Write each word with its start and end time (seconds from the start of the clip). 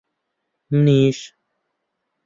منیش! 0.71 1.19